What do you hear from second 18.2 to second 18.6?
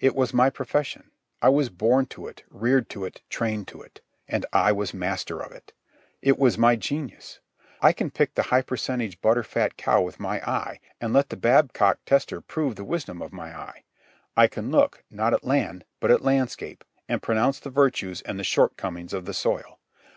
and the